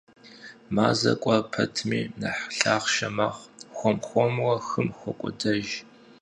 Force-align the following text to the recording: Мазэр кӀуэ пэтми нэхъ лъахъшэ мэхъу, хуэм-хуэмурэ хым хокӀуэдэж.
Мазэр 0.75 1.15
кӀуэ 1.21 1.37
пэтми 1.51 2.01
нэхъ 2.21 2.47
лъахъшэ 2.57 3.09
мэхъу, 3.15 3.49
хуэм-хуэмурэ 3.77 4.57
хым 4.67 4.87
хокӀуэдэж. 4.97 5.67